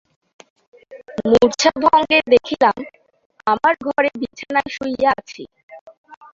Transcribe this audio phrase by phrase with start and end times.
[1.29, 2.77] মূর্ছাভঙ্গে দেখিলাম,
[3.47, 5.43] আমার ঘরে বিছানায় শুইয়া আছি।